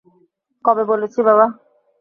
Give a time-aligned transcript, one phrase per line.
[0.65, 1.45] কবে বলেছি, বাবা?